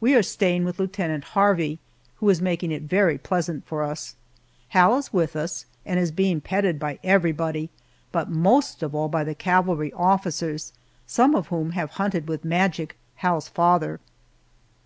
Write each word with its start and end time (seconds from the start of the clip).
We 0.00 0.14
are 0.14 0.22
staying 0.22 0.66
with 0.66 0.78
Lieutenant 0.78 1.24
Harvey, 1.32 1.78
who 2.16 2.28
is 2.28 2.42
making 2.42 2.72
it 2.72 2.82
very 2.82 3.16
pleasant 3.16 3.64
for 3.66 3.82
us. 3.82 4.16
Hal 4.76 4.98
is 4.98 5.14
with 5.14 5.34
us, 5.34 5.64
and 5.86 5.98
is 5.98 6.10
being 6.10 6.42
petted 6.42 6.78
by 6.78 6.98
everybody, 7.02 7.70
but 8.12 8.28
most 8.28 8.82
of 8.82 8.94
all 8.94 9.08
by 9.08 9.24
the 9.24 9.34
cavalry 9.34 9.90
officers, 9.94 10.74
some 11.06 11.34
of 11.34 11.46
whom 11.46 11.70
have 11.70 11.92
hunted 11.92 12.28
with 12.28 12.44
Magic, 12.44 12.98
Hal's 13.14 13.48
father. 13.48 13.98